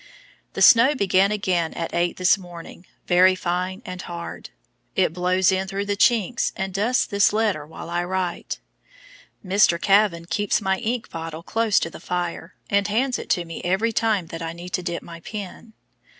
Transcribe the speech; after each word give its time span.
The 0.53 0.63
snow 0.63 0.95
began 0.95 1.31
again 1.31 1.75
at 1.75 1.93
eight 1.93 2.17
this 2.17 2.35
morning, 2.35 2.87
very 3.05 3.35
fine 3.35 3.83
and 3.85 4.01
hard. 4.01 4.49
It 4.95 5.13
blows 5.13 5.51
in 5.51 5.67
through 5.67 5.85
the 5.85 5.95
chinks 5.95 6.51
and 6.55 6.73
dusts 6.73 7.05
this 7.05 7.31
letter 7.31 7.67
while 7.67 7.87
I 7.87 8.03
write. 8.03 8.57
Mr. 9.45 9.79
Kavan 9.79 10.25
keeps 10.25 10.59
my 10.59 10.79
ink 10.79 11.11
bottle 11.11 11.43
close 11.43 11.79
to 11.81 11.91
the 11.91 11.99
fire, 11.99 12.55
and 12.67 12.87
hands 12.87 13.19
it 13.19 13.29
to 13.29 13.45
me 13.45 13.61
every 13.63 13.91
time 13.93 14.25
that 14.29 14.41
I 14.41 14.53
need 14.53 14.69
to 14.69 14.81
dip 14.81 15.03
my 15.03 15.19
pen. 15.19 15.73